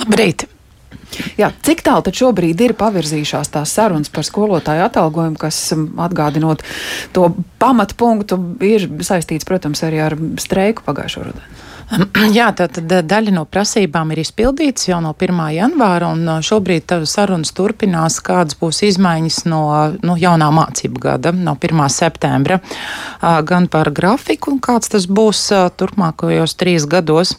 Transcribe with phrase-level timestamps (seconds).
[0.00, 0.48] Labrīt!
[1.38, 6.64] Jā, cik tālu tad šobrīd ir pavirzījušās tās sarunas par skolotāju atalgojumu, kas atgādinot
[7.14, 7.28] to
[7.62, 11.62] pamatpunktu, ir saistīts, protams, arī ar streiku pagājušo rudenu?
[12.38, 15.40] Jā, tātad daļa no prasībām ir izpildītas jau no 1.
[15.54, 19.62] janvāra, un uh, šobrīd sarunas turpinās, kādas būs izmaiņas no
[20.02, 21.84] nu, jaunā mācību gada, no 1.
[21.92, 22.60] septembra,
[23.20, 25.46] gan par grafiku, kāds tas būs
[25.78, 27.36] turpmākajos trīs gados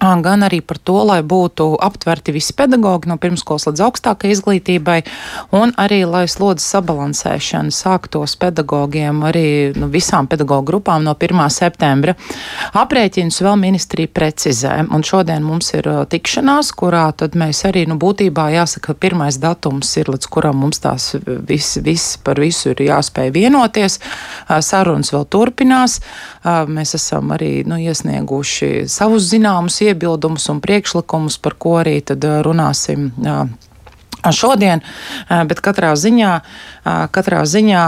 [0.00, 5.02] gan arī par to, lai būtu aptverti visi pedagoģi no pirmskolas līdz augstākai izglītībai,
[5.52, 9.44] un arī lai slodzes sabalansēšana sāktos pedagogiem arī
[9.76, 11.42] nu, visām pedagoģu grupām no 1.
[11.52, 12.14] septembra.
[12.80, 18.48] Aprēķinus vēl ministrija precizē, un šodien mums ir tikšanās, kurā tad mēs arī, nu, būtībā
[18.56, 24.00] jāsaka, pirmais datums ir, līdz kuram mums tās viss, viss par visu ir jāspēj vienoties.
[24.48, 26.00] Sarunas vēl turpinās.
[26.72, 31.98] Mēs esam arī, nu, iesnieguši savus zināmus ieteikumus iebildumus un priekšlikumus, par ko arī
[32.46, 33.10] runāsim
[34.28, 34.82] šodien,
[35.48, 36.32] bet katrā ziņā,
[36.84, 37.84] katrā ziņā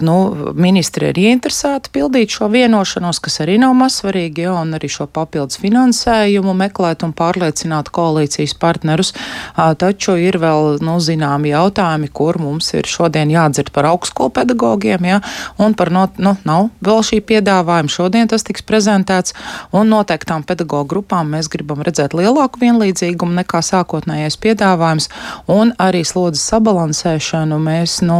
[0.00, 0.16] nu,
[0.54, 6.54] ministri ir ieinteresēti pildīt šo vienošanos, kas arī nav mazsvarīgi, un arī šo papildus finansējumu
[6.56, 9.12] meklēt un pārliecināt koalīcijas partnerus.
[9.56, 15.20] Taču ir vēl nu, zināmi jautājumi, kur mums ir šodien jādzird par augstskolu pedagogiem, ja,
[15.60, 17.92] un par no, nu, nav vēl šī piedāvājuma.
[17.92, 19.36] Šodien tas tiks prezentēts,
[19.76, 25.10] un noteiktām pedagoģu grupām mēs gribam redzēt lielāku vienlīdzīgumu nekā sākotnējais piedāvājums,
[25.52, 28.18] un arī slodzes sabalansēšanu mēs, nu,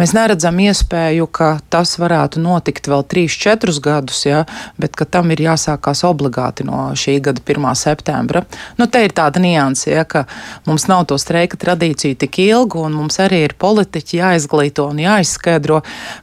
[0.00, 4.44] mēs neredzam iespēju, ka tas varētu notikt vēl 3-4 gadus, ja,
[4.80, 7.68] bet ka tam ir jāsākās obligāti no šī gada 1.
[7.78, 8.44] septembra.
[8.78, 10.24] Nu, te ir tāda nianse, ja, ka
[10.68, 15.80] mums nav to streika tradīciju tik ilgu, un mums arī ir politiķi jāizglīto un jāizskaidro,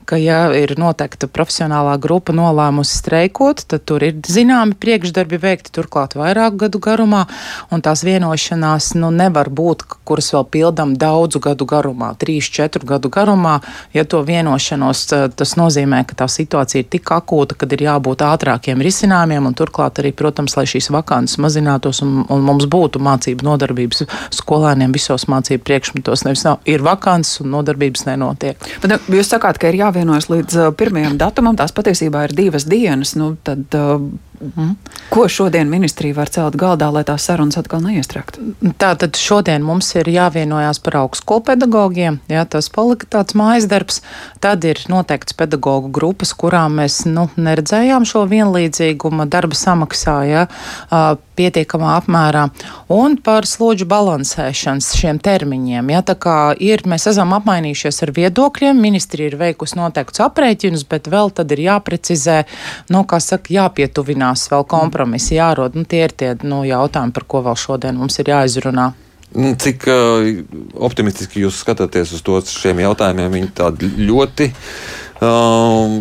[0.07, 6.17] ka, ja ir noteikta profesionālā grupa nolēmusi streikot, tad tur ir zināmi priekšdarbi veikti turklāt
[6.17, 7.25] vairāku gadu garumā,
[7.71, 13.57] un tās vienošanās nu, nevar būt, kuras vēl pildam daudzu gadu garumā, 3-4 gadu garumā,
[13.95, 15.05] ja to vienošanos,
[15.37, 20.01] tas nozīmē, ka tā situācija ir tik akūta, kad ir jābūt ātrākiem risinājumiem, un turklāt
[20.01, 24.05] arī, protams, lai šīs vakances mazinātos un, un mums būtu mācību nodarbības
[24.37, 26.25] skolēniem visos mācību priekšmetos.
[26.27, 28.69] Nevis nav, ir vakances un nodarbības nenotiek.
[28.83, 33.15] Bet, nu, jūs sakāt, ka ir jāvienojas līdz pirmajam datumam, tās patiesībā ir divas dienas.
[33.19, 33.65] Nu, tad,
[34.41, 34.75] Mm.
[35.09, 38.43] Ko šodien ministrija var celt galdā, lai tās sarunas atkal neiestrāgtu?
[38.79, 42.19] Tātad šodien mums ir jāvienojās par augstskolu pedagogiem.
[42.29, 44.01] Jā, tas palika tāds mājas darbs.
[44.43, 50.45] Tad ir noteikts pedagoģu grupas, kurām mēs nu, neredzējām šo vienlīdzīgumu darba samaksā jā,
[51.37, 52.47] pietiekamā apmērā.
[52.93, 55.93] Un par slodžu balansēšanas šiem termiņiem.
[55.93, 61.09] Jā, tā kā ir, mēs esam apmainījušies ar viedokļiem, ministrija ir veikusi noteikts aprēķinus, bet
[61.11, 62.41] vēl tad ir jāprecizē,
[62.93, 65.77] nu, kā saka, jāpietuvinās vēl kompromisi, jārod.
[65.77, 68.91] Nu, tie ir tie nu, jautājumi, par ko vēl šodien mums ir jāizrunā.
[69.35, 70.27] Nu, cik uh,
[70.87, 73.33] optimistiski jūs skatāties uz to šiem jautājumiem?
[73.33, 74.47] Viņi tādi ļoti
[75.19, 75.97] um,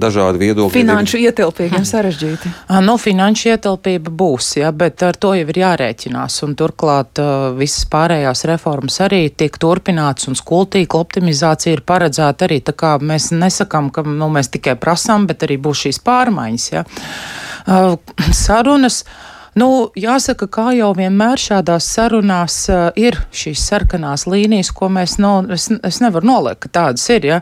[0.00, 0.74] dažādi viedokļi.
[0.74, 2.52] Finanšu ietilpīgi un sarežģīti.
[2.86, 6.38] Nu, finanšu ietilpība būs, ja, bet ar to jau ir jārēķinās.
[6.46, 12.48] Un turklāt uh, visas pārējās reformas arī tiek turpināts, un skolu tīkla optimizācija ir paredzēta
[12.48, 12.60] arī.
[12.66, 16.68] Tā kā mēs nesakām, ka nu, mēs tikai prasām, bet arī būs šīs pārmaiņas.
[16.74, 16.84] Ja.
[17.66, 17.96] Uh,
[18.34, 19.04] sarunas.
[19.56, 25.38] Nu, jāsaka, kā jau vienmēr šādās sarunās uh, ir šīs sarkanās līnijas, ko mēs no,
[25.54, 27.24] es, es nevaru noliekt, ka tādas ir.
[27.24, 27.38] Ja?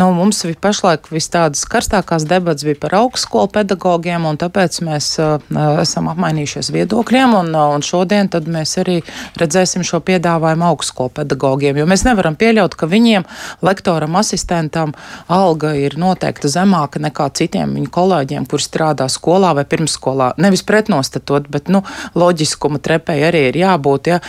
[0.00, 5.36] Nu, mums pašlaik vis tādas karstākās debats bija par augstskolu pedagogiem, un tāpēc mēs uh,
[5.82, 9.02] esam apmainījušies viedokļiem, un, uh, un šodien tad mēs arī
[9.36, 13.28] redzēsim šo piedāvājumu augstskolu pedagogiem, jo mēs nevaram pieļaut, ka viņiem,
[13.68, 14.96] lektoram, asistentam,
[15.28, 20.32] alga ir noteikti zemāka nekā citiem viņu kolēģiem, kur strādā skolā vai pirmsskolā.
[20.40, 21.82] Nevis pretnostatot, bet nu,
[22.18, 24.10] loģiskuma trepei arī ir jābūt.
[24.12, 24.20] Ja?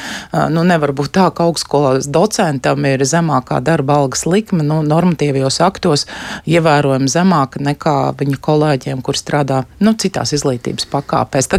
[0.49, 6.05] Nu, nevar būt tā, ka augstskolas docentam ir zemākā darba algas likme nu, normatīvajos aktos
[6.49, 11.49] ievērojami zemāka nekā viņa kolēģiem, kur strādā nu, citās izglītības pakāpēs.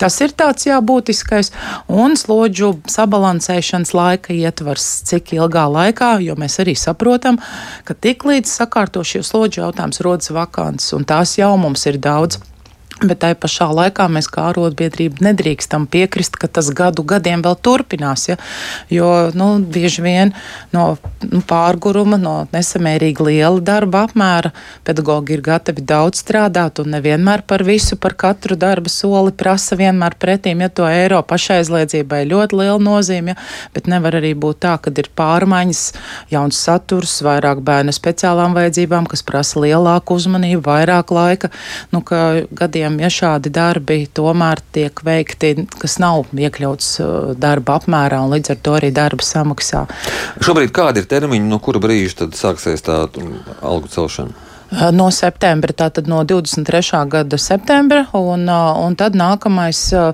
[0.00, 1.52] Tas ir tāds jābūtiskais
[1.92, 7.40] un slodžu sabalansēšanas laika ietvars, cik ilgā laikā, jo mēs arī saprotam,
[7.84, 12.40] ka tiklīdz sakārto šie slodžu jautājums rodas vakants, un tās jau mums ir daudz.
[13.00, 18.26] Bet tai pašā laikā mēs kā arotbiedrība nedrīkstam piekrist, ka tas gadu gadiem vēl turpinās.
[18.28, 18.36] Ja?
[18.92, 20.34] Jo nu, bieži vien
[20.74, 24.52] no nu, pārguruma, no nesamērīgi liela darba apmēra
[24.84, 30.18] pedagogi ir gatavi daudz strādāt un nevienmēr par visu, par katru darba soli prasa vienmēr
[30.20, 33.34] pretīm, ja to eiro pašaizliedzībai ļoti liela nozīme.
[33.34, 33.48] Ja?
[33.74, 35.82] Bet nevar arī būt tā, ka ir pārmaiņas,
[36.32, 41.52] jauns saturs, vairāk bērnu speciālām vajadzībām, kas prasa lielāku uzmanību, vairāk laika.
[41.94, 47.00] Nu, gadiem pedagogiem, ja šādi darbi tomēr tiek veikti, kas nav iekļauts
[47.38, 49.86] darba apmērā un līdz ar to arī darba samaksā.
[50.40, 53.08] Šobrīd kādi ir termiņi, no kura brīža tad sāksies tā
[53.62, 54.49] algu celšana?
[54.70, 57.02] Eh, no septembra, tātad no 23.
[57.10, 60.12] gada septembra, un, eh, un tad nākamais eh,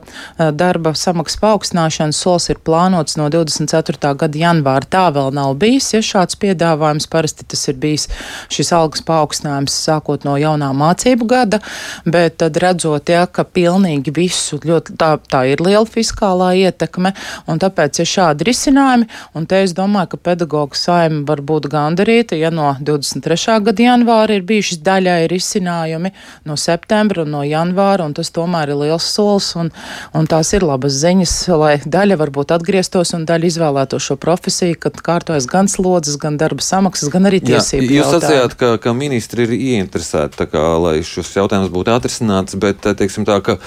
[0.56, 4.14] darba samaksas paaugstināšanas solis ir plānots no 24.
[4.16, 4.88] gada janvāra.
[4.88, 8.08] Tā vēl nav bijis, ja šāds piedāvājums parasti tas ir bijis
[8.48, 11.60] šis algas paaugstinājums sākot no jaunā mācību gada,
[12.06, 17.12] bet tad redzot, ja, ka pilnīgi visu ļoti tā, tā ir liela fiskālā ietekme,
[17.46, 22.40] un tāpēc ir šādi risinājumi, un te es domāju, ka pedagoģa saima var būt gandarīta,
[22.40, 23.60] ja no 23.
[23.68, 26.12] gada janvāra ir bijuši daļai risinājumi
[26.48, 29.70] no septembra un no janvāra, un tas tomēr ir liels solis, un,
[30.16, 35.00] un tās ir labas ziņas, lai daļa varbūt atgrieztos un daļa izvēlēto šo profesiju, kad
[35.04, 37.88] kārtojas gan slodzes, gan darba samaksas, gan arī tiesību.
[37.90, 42.86] Jā, jūs sacījāt, ka, ka ministri ir ieinteresēti, kā, lai šis jautājums būtu atrisināts, bet,
[42.86, 43.58] teiksim tā, ka,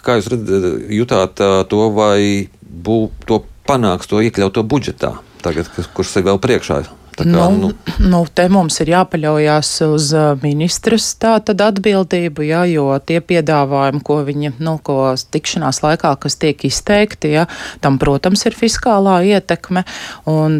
[0.00, 6.18] kā jūs redzat, jutāt to, vai bū, to panāks to iekļaut to budžetā tagad, kurš
[6.20, 6.82] ir vēl priekšā?
[7.14, 7.70] Kā, nu, nu.
[8.02, 10.08] Nu, te mums ir jāpaļaujas uz
[10.42, 17.30] ministras atbildību, jā, jo tie piedāvājumi, ko viņi nu, ko tikšanās laikā, kas tiek izteikti,
[17.36, 17.44] jā,
[17.84, 19.84] tam, protams, ir fiskālā ietekme.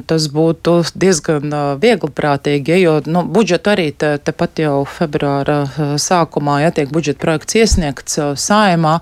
[0.08, 5.64] Tas būtu diezgan viegli prātīgi, ja, jo nu, budžetu arī te, tepat jau februāra
[6.00, 8.98] sākumā ja, tiek budžeta projekts iesniegts saimā,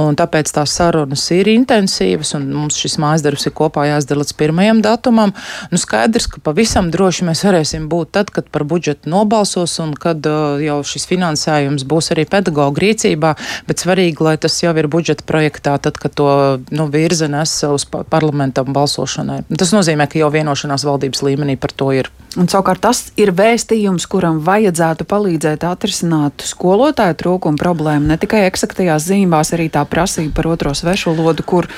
[0.00, 4.34] un tāpēc tās sarunas ir intensīvas, un mums šis mājas darbs ir kopā jāizdara līdz
[4.38, 5.34] pirmajam datumam.
[5.70, 9.94] Nu, skaidrs, ka pavisam pietiekami droši mēs varēsim būt tad, kad par budžetu nobalsos un
[9.94, 13.36] kad uh, jau šis finansējums būs arī pedagoģa rīcībā,
[13.66, 17.84] bet svarīgi, lai tas jau ir budžeta projektā, tad, kad to nu, virza nes uz
[17.84, 19.44] parlamentam balsošanai.
[19.56, 22.10] Tas nozīmē, ka jau vienošanās valdības līmenī par to ir.
[22.36, 28.08] Un, savukārt tas ir vēstījums, kuram vajadzētu palīdzēt atrisināt skolotāju trūkumu problēmu.
[28.08, 31.68] Ne tikai eksaktajās zīmēs, arī tā prasība par otro svešu lodu, kur,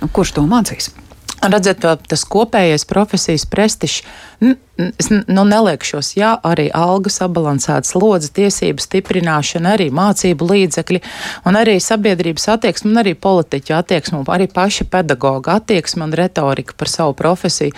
[0.00, 0.90] nu, kurš to mācīs.
[1.40, 4.02] Redzēt, tas kopējais profesijas prestižs
[4.98, 11.00] es nu, neliekšos, jā, arī algas sabalansētas, lodzi tiesību stiprināšana, arī mācību līdzekļi,
[11.48, 16.76] un arī sabiedrības attieksme, un arī politiķa attieksme, un arī paša pedagoga attieksme un retorika
[16.78, 17.74] par savu profesiju.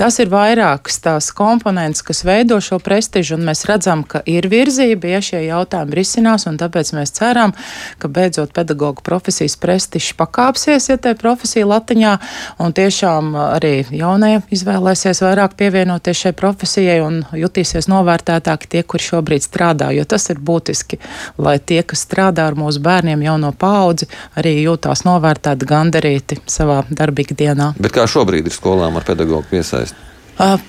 [0.00, 5.14] Tas ir vairākas tās komponentes, kas veido šo prestižu, un mēs redzam, ka ir virzība,
[5.16, 7.54] ja šie jautājumi risinās, un tāpēc mēs ceram,
[7.98, 12.14] ka beidzot pedagoga profesijas prestižs pakāpsies, ja te profesija latiņā,
[12.62, 19.02] un tiešām arī jaunie izvēlēsies vairāk pievienoties šai profesijai profesijai un jutīsies novērtētāki tie, kur
[19.02, 19.90] šobrīd strādā.
[19.96, 21.00] Jo tas ir būtiski,
[21.40, 26.82] lai tie, kas strādā ar mūsu bērniem jau no paudzi, arī jūtās novērtēti, gandarīti savā
[26.90, 27.72] darbīgā dienā.
[27.80, 30.10] Bet kā šobrīd ir skolām ar pedagoģu piesaisti?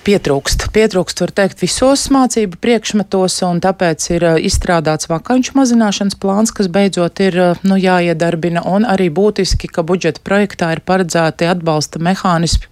[0.06, 0.68] Pietrūkst.
[0.76, 7.24] Pietrūkst, var teikt, visos mācību priekšmetos, un tāpēc ir izstrādāts vakanču mazināšanas plāns, kas beidzot
[7.26, 12.70] ir nu, jāiedarbina, un arī būtiski, ka budžeta projektā ir paredzēti atbalsta mehānismi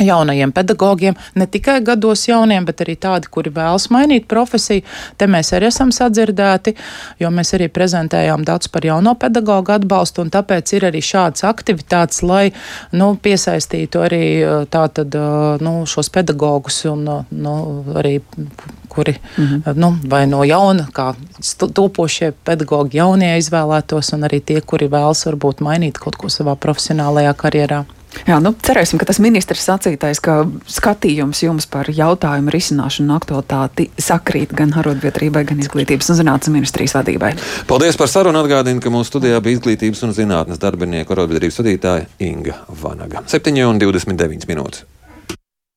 [0.00, 4.84] jaunajiem pedagogiem, ne tikai gados jauniem, bet arī tādi, kuri vēlas mainīt profesiju.
[5.16, 6.74] Te mēs arī esam sadzirdēti,
[7.20, 12.22] jo mēs arī prezentējām daudz par jauno pedagoģu atbalstu, un tāpēc ir arī šādas aktivitātes,
[12.26, 12.50] lai
[12.92, 14.24] nu, piesaistītu arī
[14.72, 15.16] tātad,
[15.64, 17.56] nu, šos pedagogus un nu,
[17.96, 18.18] arī
[18.88, 19.76] kuri mm -hmm.
[19.76, 21.14] nu, vai no jauna, kā
[21.74, 27.34] topošie pedagoģi jaunie izvēlētos, un arī tie, kuri vēlas varbūt mainīt kaut ko savā profesionālajā
[27.34, 27.84] karjerā.
[28.24, 30.38] Jā, nu, cerēsim, ka tas ministrs sacītais, ka
[30.70, 36.96] skatījums jums par jautājumu risināšanu un aktualitāti sakrīt gan arotbiedrībai, gan izglītības un zinātnes ministrijas
[36.98, 37.34] vadībai.
[37.68, 38.44] Paldies par sarunu.
[38.46, 43.24] Atgādinu, ka mūsu studijā bija izglītības un zinātnes darbinieku arotbiedrības vadītāja Inga Vanaga.
[43.32, 44.84] 7,29 minūtes.